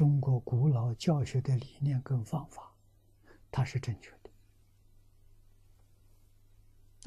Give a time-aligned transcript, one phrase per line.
[0.00, 2.74] 中国古老教学的理念跟方法，
[3.50, 4.30] 它是正确的。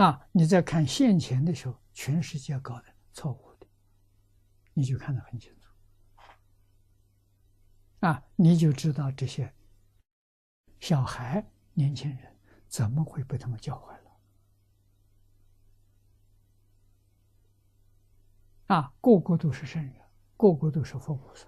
[0.04, 3.66] 啊，你在看现前的时候，全世界搞的错误的，
[4.76, 5.72] 你就看得很清楚。
[8.02, 9.52] 啊，你就知道这些
[10.80, 12.38] 小孩、年轻人
[12.68, 14.12] 怎么会被他们教坏了。
[18.68, 19.96] 啊，个个都是圣人，
[20.38, 21.48] 个个都是佛菩萨，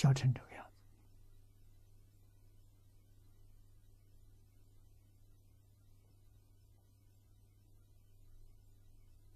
[0.00, 0.64] 教成这个样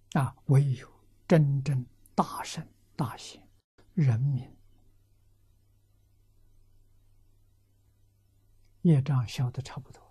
[0.09, 0.19] 子。
[0.19, 0.91] 啊，唯有
[1.29, 3.47] 真正大圣大贤
[3.93, 4.57] 人民，
[8.81, 10.04] 业障消的差不多。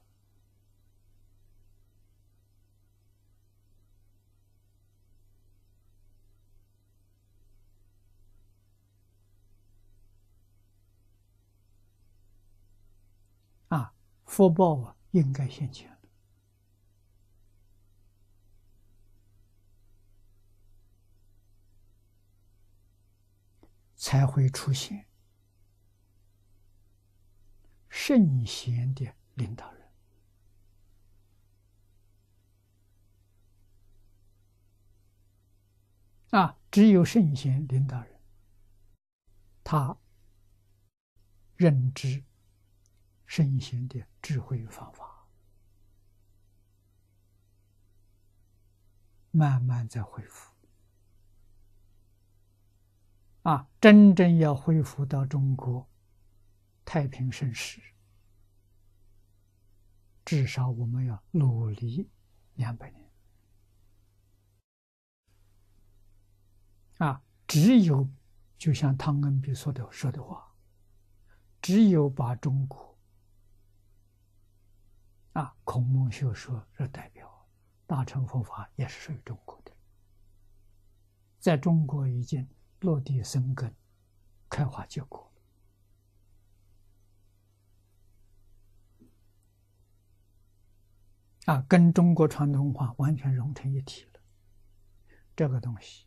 [14.26, 15.96] 福报啊，应该现前
[23.96, 25.05] 才会出现
[27.90, 29.88] 圣贤的领导人
[36.32, 36.60] 啊！
[36.70, 38.20] 只有圣贤领导人，
[39.63, 39.98] 他
[41.55, 42.24] 认知。
[43.35, 45.27] 身心的智慧与方法，
[49.31, 50.53] 慢慢在恢复。
[53.41, 55.90] 啊，真正要恢复到中国
[56.85, 57.81] 太平盛世，
[60.23, 62.07] 至少我们要努力
[62.53, 63.12] 两百年。
[67.00, 68.07] 啊，只有
[68.59, 70.53] 就像汤恩比说的说的话，
[71.59, 72.93] 只有把中国。
[75.34, 77.47] 啊，孔孟学说是代表，
[77.88, 79.72] 大乘佛法也是属于中国的，
[81.40, 82.47] 在中国已经
[82.81, 83.75] 落地生根、
[84.47, 85.34] 开花结果
[91.46, 94.22] 啊，跟中国传统文化完全融成一体了。
[95.35, 96.06] 这个东西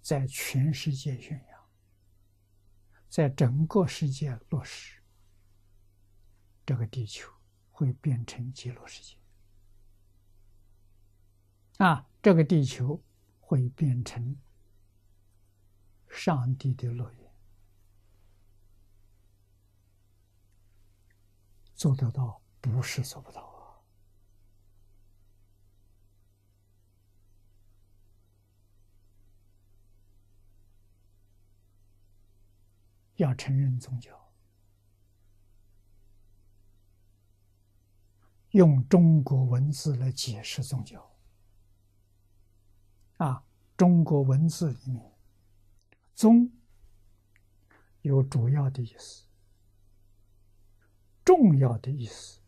[0.00, 1.60] 在全世界宣扬，
[3.10, 4.97] 在整个世界落实。
[6.68, 7.32] 这个地球
[7.70, 9.16] 会变成极乐世界
[11.78, 12.06] 啊！
[12.20, 13.02] 这个地球
[13.40, 14.36] 会变成
[16.10, 17.32] 上帝的乐园，
[21.74, 23.80] 做得到不是做不到啊！
[33.16, 34.27] 要承认宗教。
[38.58, 41.08] 用中国文字来解释宗教，
[43.18, 43.44] 啊，
[43.76, 45.16] 中国文字里面，
[46.12, 46.50] 宗
[48.02, 49.28] 有主要的意思、
[51.24, 52.40] 重要的意思、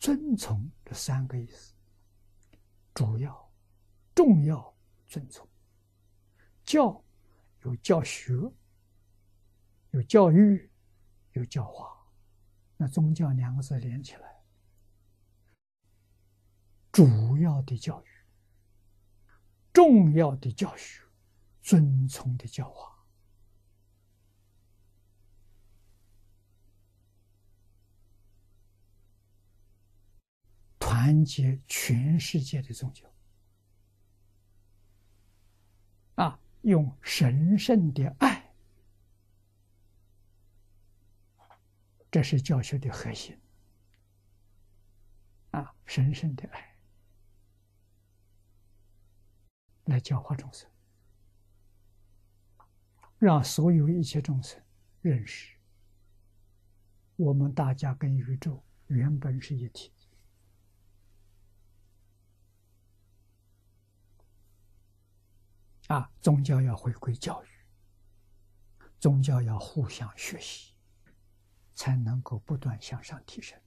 [0.00, 1.72] 遵从这三个意思。
[2.92, 3.52] 主要、
[4.16, 4.76] 重要、
[5.06, 5.48] 遵从。
[6.64, 7.00] 教
[7.60, 8.32] 有教学，
[9.92, 10.68] 有教育，
[11.34, 11.96] 有教化。
[12.76, 14.41] 那宗教两个字连起来。
[16.92, 18.06] 主要的教育，
[19.72, 21.02] 重要的教学，
[21.62, 22.94] 遵从的教化，
[30.78, 33.10] 团结全世界的宗教，
[36.16, 38.52] 啊，用神圣的爱，
[42.10, 43.40] 这是教学的核心，
[45.52, 46.71] 啊，神圣的爱。
[49.84, 50.70] 来教化众生，
[53.18, 54.62] 让所有一切众生
[55.00, 55.56] 认识，
[57.16, 59.92] 我们大家跟宇宙原本是一体。
[65.88, 67.48] 啊，宗教要回归教育，
[68.98, 70.74] 宗教要互相学习，
[71.74, 73.60] 才能够不断向上提升。